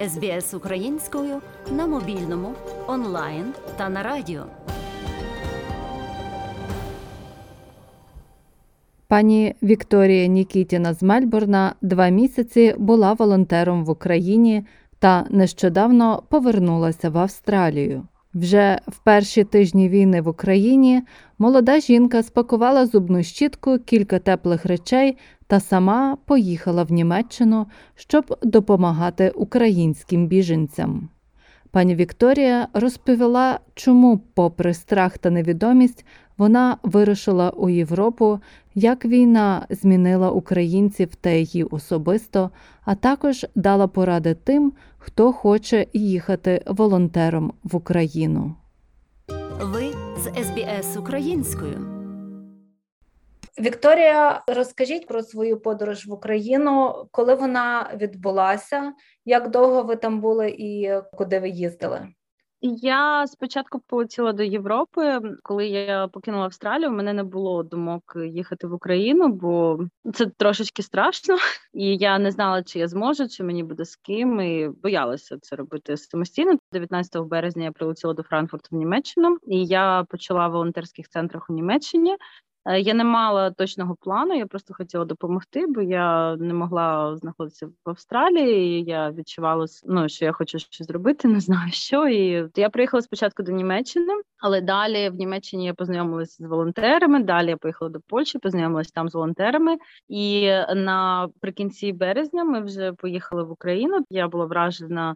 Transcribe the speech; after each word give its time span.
СБС 0.00 0.54
українською 0.54 1.40
на 1.72 1.86
мобільному, 1.86 2.54
онлайн 2.86 3.44
та 3.76 3.88
на 3.88 4.02
радіо. 4.02 4.44
Пані 9.08 9.54
Вікторія 9.62 10.26
Нікітіна 10.26 10.94
з 10.94 11.02
Мельбурна 11.02 11.74
два 11.82 12.08
місяці 12.08 12.74
була 12.78 13.12
волонтером 13.12 13.84
в 13.84 13.90
Україні 13.90 14.64
та 14.98 15.26
нещодавно 15.30 16.22
повернулася 16.28 17.10
в 17.10 17.18
Австралію. 17.18 18.02
Вже 18.36 18.78
в 18.88 18.98
перші 18.98 19.44
тижні 19.44 19.88
війни 19.88 20.20
в 20.20 20.28
Україні 20.28 21.02
молода 21.38 21.80
жінка 21.80 22.22
спакувала 22.22 22.86
зубну 22.86 23.22
щітку, 23.22 23.78
кілька 23.78 24.18
теплих 24.18 24.66
речей 24.66 25.16
та 25.46 25.60
сама 25.60 26.16
поїхала 26.26 26.82
в 26.82 26.92
Німеччину, 26.92 27.66
щоб 27.94 28.38
допомагати 28.42 29.30
українським 29.30 30.26
біженцям. 30.26 31.08
Пані 31.70 31.94
Вікторія 31.94 32.68
розповіла, 32.72 33.60
чому, 33.74 34.18
попри 34.34 34.74
страх 34.74 35.18
та 35.18 35.30
невідомість, 35.30 36.06
вона 36.38 36.76
вирушила 36.82 37.50
у 37.50 37.68
Європу, 37.68 38.40
як 38.74 39.04
війна 39.04 39.66
змінила 39.70 40.30
українців 40.30 41.14
та 41.14 41.30
її 41.30 41.64
особисто, 41.64 42.50
а 42.84 42.94
також 42.94 43.46
дала 43.54 43.86
поради 43.86 44.34
тим, 44.34 44.72
хто 44.98 45.32
хоче 45.32 45.86
їхати 45.92 46.62
волонтером 46.66 47.52
в 47.64 47.76
Україну. 47.76 48.54
Ви 49.60 49.92
з 50.18 50.44
СБС 50.44 50.96
українською. 50.96 51.96
Вікторія, 53.60 54.42
розкажіть 54.48 55.06
про 55.06 55.22
свою 55.22 55.60
подорож 55.60 56.06
в 56.06 56.12
Україну, 56.12 56.94
коли 57.10 57.34
вона 57.34 57.90
відбулася, 57.96 58.92
як 59.24 59.50
довго 59.50 59.82
ви 59.82 59.96
там 59.96 60.20
були 60.20 60.50
і 60.58 60.90
куди 61.16 61.38
ви 61.38 61.48
їздили? 61.48 62.08
Я 62.60 63.26
спочатку 63.26 63.80
полетіла 63.86 64.32
до 64.32 64.42
Європи. 64.42 65.20
Коли 65.42 65.66
я 65.66 66.08
покинула 66.08 66.44
Австралію, 66.44 66.90
у 66.90 66.94
мене 66.94 67.12
не 67.12 67.24
було 67.24 67.62
думок 67.62 68.16
їхати 68.30 68.66
в 68.66 68.72
Україну, 68.72 69.28
бо 69.28 69.78
це 70.14 70.26
трошечки 70.26 70.82
страшно, 70.82 71.36
і 71.74 71.96
я 71.96 72.18
не 72.18 72.30
знала, 72.30 72.62
чи 72.62 72.78
я 72.78 72.88
зможу, 72.88 73.28
чи 73.28 73.44
мені 73.44 73.62
буде 73.62 73.84
з 73.84 73.96
ким. 73.96 74.40
І 74.40 74.68
боялася 74.68 75.38
це 75.38 75.56
робити 75.56 75.96
самостійно. 75.96 76.58
19 76.72 77.22
березня 77.22 77.64
я 77.64 77.72
прилетіла 77.72 78.14
до 78.14 78.22
Франкфурту 78.22 78.68
в 78.70 78.78
Німеччину, 78.78 79.36
і 79.46 79.64
я 79.66 80.04
почала 80.10 80.48
в 80.48 80.52
волонтерських 80.52 81.08
центрах 81.08 81.50
у 81.50 81.52
Німеччині. 81.52 82.16
Е, 82.66 82.80
я 82.80 82.94
не 82.94 83.04
мала 83.04 83.50
точного 83.50 83.96
плану, 83.96 84.34
я 84.34 84.46
просто 84.46 84.74
хотіла 84.74 85.04
допомогти, 85.04 85.66
бо 85.66 85.82
я 85.82 86.36
не 86.36 86.54
могла 86.54 87.16
знаходитися 87.16 87.66
в 87.66 87.90
Австралії. 87.90 88.80
і 88.80 88.84
Я 88.84 89.10
відчувала 89.10 89.66
ну, 89.84 90.08
що 90.08 90.24
я 90.24 90.32
хочу 90.32 90.58
щось 90.58 90.86
зробити, 90.86 91.28
не 91.28 91.40
знаю 91.40 91.72
що. 91.72 92.08
І 92.08 92.48
я 92.56 92.70
приїхала 92.70 93.02
спочатку 93.02 93.42
до 93.42 93.52
Німеччини, 93.52 94.12
але 94.38 94.60
далі 94.60 95.10
в 95.10 95.14
Німеччині 95.14 95.66
я 95.66 95.74
познайомилася 95.74 96.44
з 96.44 96.48
волонтерами. 96.48 97.22
Далі 97.22 97.48
я 97.48 97.56
поїхала 97.56 97.90
до 97.90 98.00
Польщі, 98.00 98.38
познайомилася 98.38 98.90
там 98.94 99.08
з 99.08 99.14
волонтерами. 99.14 99.76
І 100.08 100.50
наприкінці 100.74 101.92
березня 101.92 102.44
ми 102.44 102.60
вже 102.60 102.92
поїхали 102.92 103.42
в 103.44 103.50
Україну. 103.50 104.04
Я 104.10 104.28
була 104.28 104.44
вражена, 104.44 105.14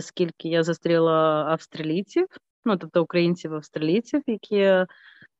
скільки 0.00 0.48
я 0.48 0.62
зустріла 0.62 1.46
австралійців, 1.50 2.26
ну 2.64 2.76
тобто 2.76 3.02
українців-австралійців, 3.02 4.22
які 4.26 4.86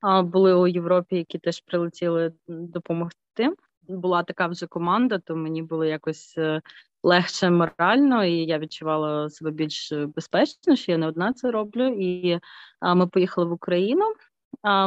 були 0.02 0.54
у 0.54 0.66
Європі, 0.66 1.16
які 1.16 1.38
теж 1.38 1.60
прилетіли 1.60 2.32
допомогти. 2.48 3.54
Була 3.88 4.22
така 4.22 4.46
вже 4.46 4.66
команда, 4.66 5.18
то 5.18 5.36
мені 5.36 5.62
було 5.62 5.84
якось 5.84 6.34
е, 6.38 6.60
легше 7.02 7.50
морально, 7.50 8.24
і 8.24 8.32
я 8.32 8.58
відчувала 8.58 9.30
себе 9.30 9.50
більш 9.50 9.92
безпечно, 9.92 10.76
що 10.76 10.92
я 10.92 10.98
не 10.98 11.06
одна 11.06 11.32
це 11.32 11.50
роблю. 11.50 11.86
І 12.00 12.38
ми 12.94 13.06
поїхали 13.06 13.46
в 13.46 13.52
Україну. 13.52 14.04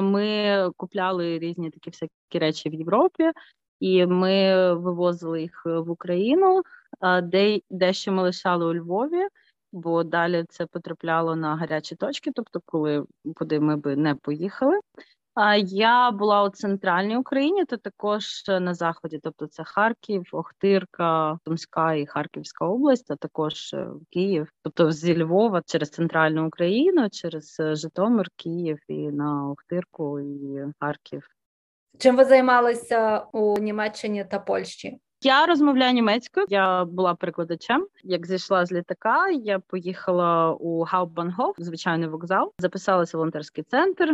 Ми 0.01 0.71
купляли 0.77 1.39
різні 1.39 1.69
такі 1.69 1.89
всякі 1.89 2.39
речі 2.39 2.69
в 2.69 2.73
Європі, 2.73 3.31
і 3.79 4.05
ми 4.05 4.73
вивозили 4.73 5.41
їх 5.41 5.65
в 5.65 5.89
Україну, 5.89 6.61
де 7.23 7.59
дещо 7.69 8.11
ми 8.11 8.23
лишали 8.23 8.65
у 8.65 8.73
Львові 8.73 9.27
бо 9.73 10.03
далі 10.03 10.45
це 10.49 10.65
потрапляло 10.65 11.35
на 11.35 11.55
гарячі 11.55 11.95
точки, 11.95 12.31
тобто, 12.35 12.61
коли 12.65 13.05
куди 13.35 13.59
ми 13.59 13.77
би 13.77 13.95
не 13.95 14.15
поїхали. 14.15 14.79
А 15.35 15.55
я 15.55 16.11
була 16.11 16.43
у 16.43 16.49
центральній 16.49 17.17
Україні, 17.17 17.65
то 17.65 17.77
також 17.77 18.23
на 18.47 18.73
заході, 18.73 19.19
тобто 19.23 19.47
це 19.47 19.63
Харків, 19.63 20.23
Охтирка, 20.31 21.39
Сумська 21.45 21.93
і 21.93 22.05
Харківська 22.05 22.65
область, 22.65 23.11
а 23.11 23.15
також 23.15 23.73
е, 23.73 23.87
Київ, 24.09 24.51
тобто 24.63 24.91
зі 24.91 25.23
Львова 25.23 25.61
через 25.65 25.89
центральну 25.89 26.47
Україну, 26.47 27.09
через 27.09 27.57
е, 27.59 27.75
Житомир, 27.75 28.27
Київ 28.35 28.79
і 28.87 28.93
на 28.93 29.49
Охтирку 29.49 30.19
і 30.19 30.65
Харків. 30.79 31.27
Чим 31.99 32.15
ви 32.15 32.25
займалися 32.25 33.25
у 33.31 33.59
Німеччині 33.59 34.25
та 34.25 34.39
Польщі? 34.39 34.99
Я 35.23 35.45
розмовляю 35.45 35.93
німецькою. 35.93 36.45
Я 36.49 36.85
була 36.85 37.15
перекладачем. 37.15 37.87
Як 38.03 38.27
зійшла 38.27 38.65
з 38.65 38.71
літака, 38.71 39.29
я 39.29 39.59
поїхала 39.59 40.53
у 40.53 40.85
Hauptbahnhof, 40.85 41.53
звичайний 41.57 42.09
вокзал, 42.09 42.53
записалася 42.59 43.17
в 43.17 43.19
волонтерський 43.19 43.63
центр. 43.63 44.09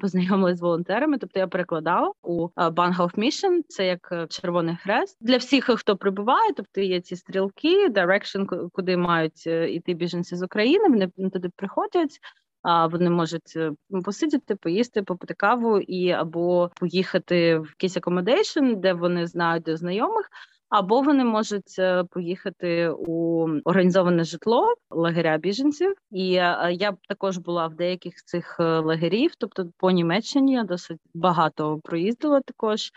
Познайомилися 0.00 0.56
з 0.56 0.60
волонтерами, 0.60 1.18
тобто 1.18 1.40
я 1.40 1.46
перекладала 1.46 2.12
у 2.22 2.48
Bahnhofsmission, 2.56 3.60
це 3.68 3.86
як 3.86 4.08
е, 4.12 4.26
Червоний 4.26 4.76
Хрест 4.82 5.16
для 5.20 5.36
всіх, 5.36 5.70
хто 5.76 5.96
прибуває. 5.96 6.52
Тобто 6.56 6.80
є 6.80 7.00
ці 7.00 7.16
стрілки, 7.16 7.88
direction, 7.88 8.68
куди 8.72 8.96
мають 8.96 9.46
іти 9.46 9.92
е, 9.92 9.94
біженці 9.94 10.36
з 10.36 10.42
України. 10.42 11.10
Вони 11.16 11.30
туди 11.30 11.50
приходять. 11.56 12.20
А 12.62 12.86
вони 12.86 13.10
можуть 13.10 13.52
е, 13.56 13.72
посидіти, 14.04 14.56
поїсти, 14.56 15.02
попити 15.02 15.34
каву 15.34 15.78
і 15.78 16.10
або 16.10 16.70
поїхати 16.74 17.58
в 17.58 17.66
якийсь 17.66 17.96
accommodation, 17.96 18.74
де 18.76 18.92
вони 18.92 19.26
знають 19.26 19.78
знайомих, 19.78 20.30
або 20.70 21.00
вони 21.00 21.24
можуть 21.24 21.78
е, 21.78 22.04
поїхати 22.04 22.88
у 22.88 23.46
організоване 23.64 24.24
житло 24.24 24.74
лагеря 24.90 25.38
біженців. 25.38 25.94
І 26.10 26.34
е, 26.34 26.68
я 26.72 26.96
також 27.08 27.38
була 27.38 27.66
в 27.66 27.74
деяких 27.74 28.18
з 28.18 28.24
цих 28.24 28.56
е, 28.60 28.78
лагерів, 28.78 29.30
тобто 29.38 29.70
по 29.78 29.90
Німеччині 29.90 30.52
я 30.52 30.64
досить 30.64 31.00
багато 31.14 31.80
проїздила. 31.84 32.40
Також 32.40 32.90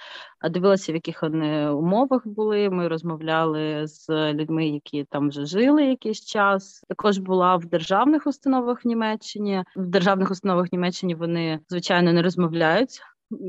дивилася, 0.51 0.91
в 0.91 0.95
яких 0.95 1.21
вони 1.21 1.69
умовах 1.69 2.27
були. 2.27 2.69
Ми 2.69 2.87
розмовляли 2.87 3.87
з 3.87 4.33
людьми, 4.33 4.67
які 4.67 5.03
там 5.03 5.29
вже 5.29 5.45
жили 5.45 5.85
якийсь 5.85 6.25
час. 6.25 6.83
Також 6.89 7.17
була 7.17 7.55
в 7.55 7.65
державних 7.65 8.27
установах 8.27 8.85
в 8.85 8.87
Німеччині. 8.87 9.63
В 9.75 9.85
державних 9.85 10.31
установах 10.31 10.67
в 10.71 10.75
Німеччині 10.75 11.15
вони 11.15 11.59
звичайно 11.69 12.13
не 12.13 12.21
розмовляють 12.21 13.01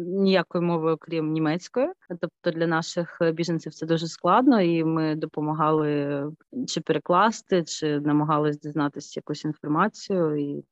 ніякої 0.07 0.65
мови, 0.65 0.93
окрім 0.93 1.33
німецької. 1.33 1.89
Тобто 2.09 2.51
для 2.51 2.67
наших 2.67 3.19
біженців 3.33 3.75
це 3.75 3.87
дуже 3.87 4.07
складно, 4.07 4.61
і 4.61 4.85
ми 4.85 5.15
допомагали 5.15 6.23
чи 6.67 6.81
перекласти, 6.81 7.63
чи 7.63 8.01
намагалися 8.01 8.59
дізнатися 8.59 9.13
якусь 9.17 9.45
інформацію. 9.45 10.37
І 10.37 10.65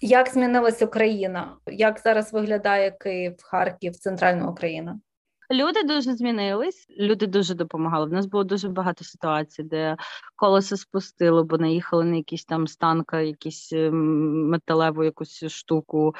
як 0.00 0.28
змінилася 0.28 0.86
Україна? 0.86 1.56
Як 1.66 1.98
зараз 1.98 2.32
виглядає 2.32 2.90
Київ, 2.90 3.36
Харків, 3.42 3.96
центральна 3.96 4.48
Україна? 4.48 5.00
Люди 5.50 5.82
дуже 5.82 6.14
змінились, 6.14 6.86
люди 6.98 7.26
дуже 7.26 7.54
допомагали. 7.54 8.06
В 8.06 8.12
нас 8.12 8.26
було 8.26 8.44
дуже 8.44 8.68
багато 8.68 9.04
ситуацій, 9.04 9.62
де 9.62 9.96
колесо 10.36 10.76
спустило, 10.76 11.44
бо 11.44 11.58
наїхали 11.58 12.04
на 12.04 12.16
якийсь 12.16 12.44
там 12.44 12.66
станка, 12.66 13.20
якісь 13.20 13.72
ем, 13.72 14.48
металеву 14.48 15.04
якусь 15.04 15.44
штуку. 15.46 16.14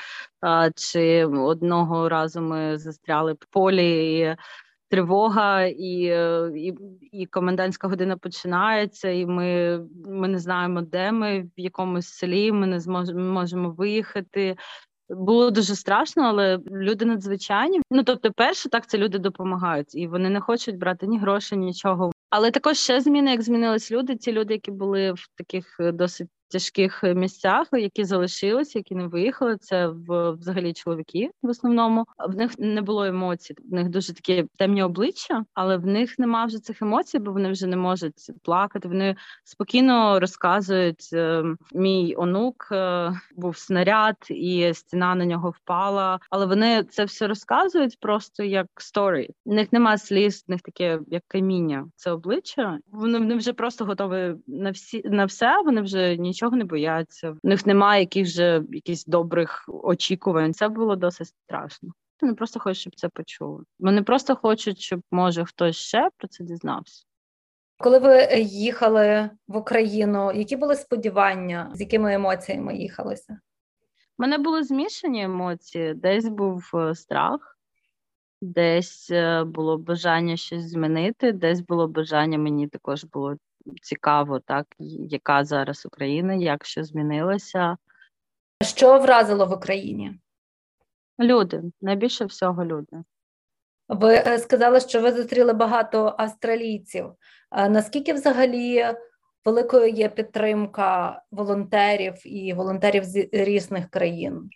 Чи 0.76 1.24
одного 1.24 2.08
разу 2.08 2.40
ми 2.40 2.78
застряли 2.78 3.32
в 3.32 3.46
полі. 3.50 4.18
І 4.18 4.36
Тривога 4.92 5.62
і 5.64 5.90
і, 6.56 6.74
і 7.12 7.26
комендантська 7.26 7.88
година 7.88 8.16
починається, 8.16 9.08
і 9.08 9.26
ми 9.26 9.80
ми 10.06 10.28
не 10.28 10.38
знаємо, 10.38 10.82
де 10.82 11.12
ми 11.12 11.40
в 11.42 11.60
якомусь 11.60 12.08
селі. 12.08 12.52
Ми 12.52 12.66
не 12.66 12.80
зможемо 12.80 13.20
можемо 13.20 13.70
виїхати. 13.70 14.56
Було 15.12 15.50
дуже 15.50 15.74
страшно, 15.74 16.22
але 16.22 16.58
люди 16.72 17.04
надзвичайні. 17.04 17.80
Ну 17.90 18.02
тобто, 18.02 18.32
перше, 18.32 18.68
так 18.68 18.86
це 18.86 18.98
люди 18.98 19.18
допомагають, 19.18 19.94
і 19.94 20.06
вони 20.06 20.30
не 20.30 20.40
хочуть 20.40 20.78
брати 20.78 21.06
ні 21.06 21.18
грошей, 21.18 21.58
нічого. 21.58 22.10
Але 22.30 22.50
також 22.50 22.76
ще 22.76 23.00
зміни, 23.00 23.30
як 23.30 23.42
змінились 23.42 23.92
люди. 23.92 24.16
Ті 24.16 24.32
люди, 24.32 24.54
які 24.54 24.70
були 24.70 25.12
в 25.12 25.28
таких 25.36 25.76
е, 25.80 25.92
досить 25.92 26.28
тяжких 26.52 27.02
місцях, 27.02 27.68
які 27.72 28.04
залишилися, 28.04 28.78
які 28.78 28.94
не 28.94 29.06
виїхали. 29.06 29.56
Це 29.56 29.88
взагалі 30.08 30.72
чоловіки 30.72 31.30
в 31.42 31.48
основному. 31.48 32.06
В 32.28 32.36
них 32.36 32.58
не 32.58 32.82
було 32.82 33.04
емоцій. 33.04 33.54
В 33.70 33.74
них 33.74 33.88
дуже 33.88 34.14
такі 34.14 34.44
темні 34.58 34.82
обличчя, 34.82 35.44
але 35.54 35.76
в 35.76 35.86
них 35.86 36.18
нема 36.18 36.44
вже 36.44 36.58
цих 36.58 36.82
емоцій, 36.82 37.18
бо 37.18 37.32
вони 37.32 37.50
вже 37.52 37.66
не 37.66 37.76
можуть 37.76 38.30
плакати. 38.42 38.88
Вони 38.88 39.16
спокійно 39.44 40.20
розказують. 40.20 41.10
Е, 41.12 41.44
мій 41.74 42.14
онук 42.16 42.68
е, 42.72 43.12
був 43.36 43.56
снаряд, 43.56 44.16
і 44.30 44.74
стіна 44.74 45.14
на 45.14 45.24
нього 45.24 45.50
впала. 45.50 46.18
Але 46.30 46.46
вони 46.46 46.84
це 46.84 47.04
все 47.04 47.26
розказують 47.26 48.00
просто 48.00 48.42
як 48.42 48.66
сторі. 48.76 49.30
В 49.46 49.52
них 49.52 49.72
нема 49.72 49.98
сліз, 49.98 50.44
в 50.48 50.50
них 50.50 50.60
таке 50.60 51.00
як 51.06 51.22
каміння. 51.28 51.86
Це 51.96 52.10
обличчя. 52.10 52.78
Вони, 52.92 53.18
вони 53.18 53.34
вже 53.34 53.52
просто 53.52 53.84
готові 53.84 54.34
на 54.46 54.70
всі 54.70 55.02
на 55.04 55.24
все. 55.24 55.62
Вони 55.64 55.80
вже 55.80 56.16
нічого 56.16 56.41
не 56.50 56.64
бояться. 56.64 57.30
В 57.30 57.38
них 57.42 57.66
немає 57.66 58.00
яких 58.00 58.36
якихось 58.36 59.04
добрих 59.04 59.64
очікувань. 59.68 60.54
Це 60.54 60.68
було 60.68 60.96
досить 60.96 61.26
страшно. 61.26 61.92
Вони 62.20 62.34
просто 62.34 62.60
хочуть, 62.60 62.80
щоб 62.80 62.94
це 62.94 63.08
почули. 63.08 63.64
Вони 63.78 64.02
просто 64.02 64.36
хочуть, 64.36 64.78
щоб 64.78 65.00
може 65.10 65.44
хтось 65.44 65.76
ще 65.76 66.10
про 66.16 66.28
це 66.28 66.44
дізнався. 66.44 67.04
Коли 67.78 67.98
ви 67.98 68.28
їхали 68.42 69.30
в 69.48 69.56
Україну, 69.56 70.32
які 70.32 70.56
були 70.56 70.76
сподівання, 70.76 71.70
з 71.74 71.80
якими 71.80 72.14
емоціями 72.14 72.76
їхалося? 72.76 73.40
У 74.18 74.22
мене 74.22 74.38
були 74.38 74.62
змішані 74.62 75.22
емоції. 75.22 75.94
Десь 75.94 76.28
був 76.28 76.70
е, 76.74 76.94
страх, 76.94 77.58
десь 78.42 79.10
е, 79.10 79.44
було 79.44 79.78
бажання 79.78 80.36
щось 80.36 80.70
змінити, 80.70 81.32
десь 81.32 81.60
було 81.60 81.88
бажання, 81.88 82.38
мені 82.38 82.68
також 82.68 83.04
було 83.04 83.36
цікаво, 83.82 84.40
так, 84.40 84.66
яка 85.08 85.44
зараз 85.44 85.86
Україна, 85.86 86.34
як 86.34 86.64
що 86.64 86.84
змінилося. 86.84 87.76
Що 88.62 88.98
вразило 88.98 89.46
в 89.46 89.52
Україні? 89.52 90.18
Люди, 91.20 91.62
найбільше 91.80 92.24
всього 92.24 92.64
люди. 92.64 92.96
Ви 93.88 94.14
е, 94.14 94.38
сказали, 94.38 94.80
що 94.80 95.00
ви 95.00 95.12
зустріли 95.12 95.52
багато 95.52 96.14
австралійців. 96.18 97.06
Наскільки 97.68 98.12
взагалі 98.12 98.84
великою 99.44 99.88
є 99.88 100.08
підтримка 100.08 101.22
волонтерів 101.30 102.14
і 102.24 102.52
волонтерів 102.52 103.04
з 103.04 103.28
різних 103.32 103.90
країн? 103.90 104.50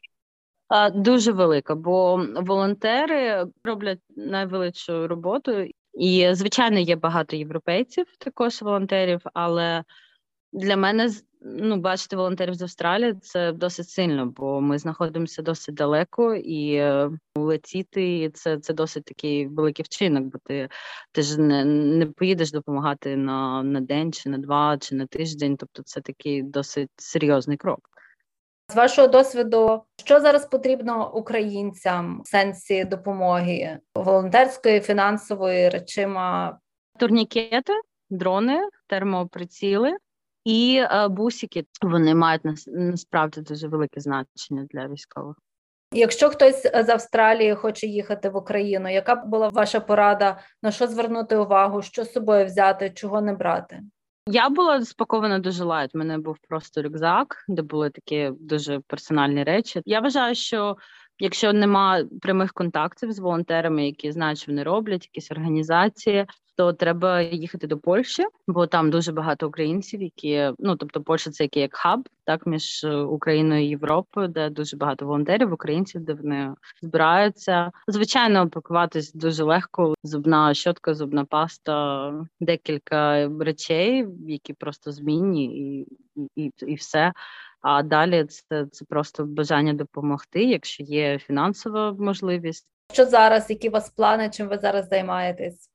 Дуже 0.95 1.33
велика, 1.33 1.75
бо 1.75 2.27
волонтери 2.37 3.47
роблять 3.65 4.01
найвеличшу 4.17 5.09
роботу, 5.09 5.67
і 5.97 6.29
звичайно 6.33 6.79
є 6.79 6.97
багато 6.97 7.37
європейців, 7.37 8.07
також 8.19 8.63
волонтерів, 8.63 9.21
але 9.35 9.85
для 10.53 10.77
мене 10.77 11.11
ну, 11.41 11.77
бачити 11.77 12.17
волонтерів 12.17 12.55
з 12.55 12.63
Австралії 12.63 13.15
це 13.23 13.53
досить 13.53 13.89
сильно, 13.89 14.27
бо 14.27 14.61
ми 14.61 14.79
знаходимося 14.79 15.43
досить 15.43 15.75
далеко, 15.75 16.35
і 16.35 16.75
е, 16.75 17.11
летіти 17.37 18.31
це 18.35 18.59
це 18.59 18.75
досить 18.75 19.05
такий 19.05 19.47
великий 19.47 19.83
вчинок, 19.83 20.25
бо 20.25 20.39
ти 20.45 20.69
ти 21.13 21.23
ж 21.23 21.41
не 21.41 21.65
не 21.65 22.07
поїдеш 22.07 22.53
допомагати 22.53 23.17
на, 23.17 23.63
на 23.63 23.81
день, 23.81 24.13
чи 24.13 24.29
на 24.29 24.39
два, 24.39 24.79
чи 24.79 24.95
на 24.95 25.07
тиждень. 25.07 25.57
Тобто, 25.57 25.83
це 25.83 26.01
такий 26.01 26.43
досить 26.43 26.91
серйозний 26.97 27.57
крок. 27.57 27.96
З 28.69 28.77
вашого 28.77 29.09
досвіду, 29.09 29.83
що 30.05 30.21
зараз 30.21 30.47
потрібно 30.47 31.15
українцям 31.15 32.23
в 32.25 32.29
сенсі 32.29 32.85
допомоги 32.85 33.79
волонтерської, 33.95 34.81
фінансової 34.81 35.69
речима? 35.69 36.59
Турнікети, 36.99 37.73
дрони, 38.11 38.61
термоприціли 38.87 39.97
і 40.45 40.83
е, 40.91 41.09
бусики. 41.09 41.65
Вони 41.83 42.15
мають 42.15 42.43
насправді 42.67 43.41
дуже 43.41 43.69
велике 43.69 44.01
значення 44.01 44.67
для 44.71 44.89
військових. 44.89 45.37
Якщо 45.93 46.31
хтось 46.31 46.63
з 46.63 46.89
Австралії 46.89 47.55
хоче 47.55 47.87
їхати 47.87 48.29
в 48.29 48.37
Україну, 48.37 48.93
яка 48.93 49.15
була 49.15 49.49
ваша 49.49 49.81
порада? 49.81 50.39
На 50.63 50.71
що 50.71 50.87
звернути 50.87 51.37
увагу, 51.37 51.83
що 51.83 52.05
з 52.05 52.13
собою 52.13 52.47
взяти, 52.47 52.91
чого 52.91 53.21
не 53.21 53.33
брати? 53.33 53.81
Я 54.29 54.49
була 54.49 54.85
спакована 54.85 55.39
дуже 55.39 55.65
light. 55.65 55.91
У 55.95 55.99
мене 55.99 56.19
був 56.19 56.39
просто 56.49 56.83
рюкзак, 56.83 57.45
де 57.49 57.63
були 57.63 57.91
такі 57.91 58.33
дуже 58.41 58.81
персональні 58.81 59.45
речі. 59.45 59.83
Я 59.85 60.01
вважаю, 60.01 60.35
що 60.35 60.77
якщо 61.19 61.53
нема 61.53 62.05
прямих 62.21 62.53
контактів 62.53 63.13
з 63.13 63.19
волонтерами, 63.19 63.87
які 63.87 64.13
знають, 64.13 64.39
що 64.39 64.53
вони 64.53 64.63
роблять, 64.63 65.05
якісь 65.05 65.31
організації, 65.31 66.27
то 66.57 66.73
треба 66.73 67.23
їхати 67.23 67.67
до 67.67 67.79
Польщі, 67.79 68.25
бо 68.47 68.67
там 68.67 68.91
дуже 68.91 69.13
багато 69.13 69.49
українців, 69.49 70.03
які 70.03 70.51
ну 70.59 70.77
тобто 70.77 71.03
Польща 71.03 71.31
це 71.31 71.49
як 71.53 71.77
хаб, 71.77 72.09
так 72.25 72.47
між 72.47 72.85
е, 72.85 72.97
Україною 72.97 73.65
і 73.65 73.69
Європою, 73.69 74.29
де 74.29 74.51
дуже 74.51 74.77
багато 74.77 75.07
волонтерів, 75.07 75.53
українців, 75.53 76.01
де 76.01 76.15
вони 76.15 76.55
збираються. 76.83 77.71
Звичайно, 77.89 78.49
пакуватись 78.49 79.13
дуже 79.13 79.45
легко. 79.45 79.95
Зубна 80.03 80.55
щотка, 80.55 80.95
зубна 80.95 81.25
паста, 81.25 82.13
декілька 82.41 83.29
речей, 83.41 84.07
які 84.27 84.53
просто 84.53 84.93
змінні, 84.93 85.45
і, 85.45 85.87
і, 86.37 86.53
і 86.67 86.75
все. 86.75 87.13
А 87.61 87.83
далі 87.83 88.25
це 88.25 88.67
це 88.67 88.85
просто 88.85 89.25
бажання 89.25 89.73
допомогти, 89.73 90.45
якщо 90.45 90.83
є 90.83 91.19
фінансова 91.19 91.93
можливість. 91.93 92.67
Що 92.93 93.05
зараз? 93.05 93.51
Які 93.51 93.69
у 93.69 93.73
вас 93.73 93.91
плани? 93.91 94.31
Чим 94.31 94.49
ви 94.49 94.59
зараз 94.59 94.89
займаєтесь? 94.89 95.71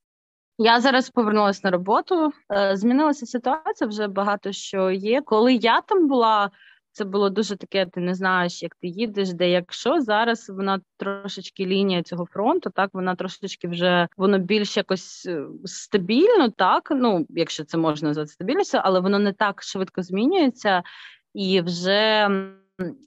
Я 0.64 0.82
зараз 0.82 1.10
повернулася 1.10 1.62
на 1.64 1.72
роботу. 1.72 2.34
Е, 2.54 2.78
змінилася 2.78 3.26
ситуація 3.26 3.88
вже 3.88 4.08
багато 4.08 4.52
що 4.52 4.92
є. 4.92 5.22
Коли 5.22 5.54
я 5.54 5.82
там 5.82 6.08
була, 6.08 6.52
це 6.92 7.06
було 7.06 7.30
дуже 7.30 7.56
таке. 7.56 7.86
Ти 7.86 8.00
не 8.00 8.16
знаєш, 8.16 8.64
як 8.64 8.76
ти 8.76 8.88
їдеш, 8.88 9.34
де 9.34 9.50
якщо 9.50 10.02
зараз 10.02 10.50
вона 10.50 10.80
трошечки 10.98 11.66
лінія 11.66 12.04
цього 12.04 12.26
фронту, 12.26 12.70
так 12.70 12.90
вона 12.94 13.16
трошечки 13.16 13.68
вже 13.68 14.08
воно 14.18 14.38
більш 14.38 14.78
якось 14.78 15.26
е, 15.26 15.46
стабільно, 15.66 16.50
так 16.50 16.88
ну 16.92 17.26
якщо 17.30 17.64
це 17.64 17.78
можна 17.78 18.08
назвати 18.08 18.32
стабільністю, 18.32 18.80
але 18.82 19.00
воно 19.00 19.20
не 19.20 19.34
так 19.34 19.64
швидко 19.64 20.02
змінюється 20.04 20.84
і 21.34 21.62
вже 21.62 22.30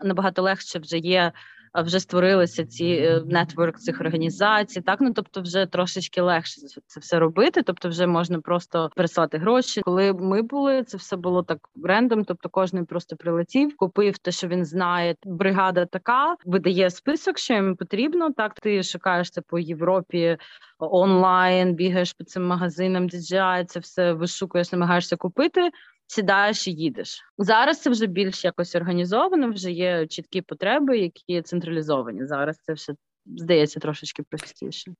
набагато 0.00 0.42
легше 0.42 0.78
вже 0.78 0.98
є 0.98 1.32
вже 1.82 2.00
створилися 2.00 2.66
ці 2.66 2.86
е, 2.86 3.22
нетворк 3.26 3.78
цих 3.78 4.00
організацій. 4.00 4.80
Так 4.80 5.00
ну 5.00 5.12
тобто, 5.12 5.40
вже 5.40 5.66
трошечки 5.66 6.20
легше 6.20 6.60
це 6.86 7.00
все 7.00 7.18
робити. 7.18 7.62
Тобто, 7.62 7.88
вже 7.88 8.06
можна 8.06 8.40
просто 8.40 8.90
переслати 8.96 9.38
гроші. 9.38 9.80
Коли 9.80 10.12
ми 10.12 10.42
були, 10.42 10.82
це 10.82 10.96
все 10.96 11.16
було 11.16 11.42
так 11.42 11.58
рендом. 11.84 12.24
Тобто, 12.24 12.48
кожен 12.48 12.86
просто 12.86 13.16
прилетів, 13.16 13.76
купив 13.76 14.18
те, 14.18 14.32
що 14.32 14.48
він 14.48 14.64
знає. 14.64 15.16
Бригада 15.24 15.86
така 15.86 16.36
видає 16.44 16.90
список, 16.90 17.38
що 17.38 17.54
їм 17.54 17.76
потрібно. 17.76 18.32
Так 18.32 18.54
ти 18.54 18.82
шукаєш 18.82 19.30
це 19.30 19.40
по 19.40 19.58
Європі. 19.58 20.36
Онлайн 20.78 21.74
бігаєш 21.74 22.12
по 22.12 22.24
цим 22.24 22.46
магазинам, 22.46 23.08
DJI, 23.08 23.64
це 23.64 23.80
все 23.80 24.12
вишукуєш, 24.12 24.72
намагаєшся 24.72 25.16
купити 25.16 25.70
сідаєш 26.06 26.68
і 26.68 26.72
їдеш. 26.72 27.20
Зараз 27.38 27.80
це 27.80 27.90
вже 27.90 28.06
більш 28.06 28.44
якось 28.44 28.74
організовано, 28.74 29.50
вже 29.50 29.72
є 29.72 30.06
чіткі 30.06 30.42
потреби, 30.42 30.98
які 30.98 31.42
централізовані. 31.42 32.26
Зараз 32.26 32.58
це 32.62 32.72
все 32.72 32.94
здається 33.26 33.80
трошечки 33.80 34.22
простіше. 34.22 34.94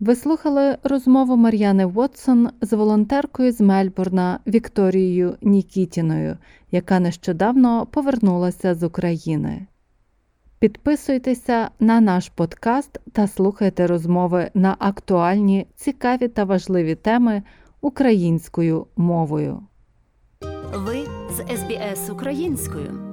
Ви 0.00 0.16
слухали 0.16 0.78
розмову 0.82 1.36
Мар'яни 1.36 1.86
Вотсон 1.86 2.50
з 2.60 2.72
волонтеркою 2.72 3.52
з 3.52 3.60
Мельбурна 3.60 4.40
Вікторією 4.46 5.36
Нікітіною, 5.42 6.38
яка 6.70 7.00
нещодавно 7.00 7.86
повернулася 7.86 8.74
з 8.74 8.82
України. 8.82 9.66
Підписуйтеся 10.60 11.70
на 11.80 12.00
наш 12.00 12.28
подкаст 12.28 13.00
та 13.12 13.26
слухайте 13.26 13.86
розмови 13.86 14.50
на 14.54 14.76
актуальні, 14.78 15.66
цікаві 15.76 16.28
та 16.28 16.44
важливі 16.44 16.94
теми 16.94 17.42
українською 17.80 18.86
мовою. 18.96 19.62
Ви 20.74 21.04
з 21.30 21.56
СБС 21.56 22.10
українською. 22.10 23.09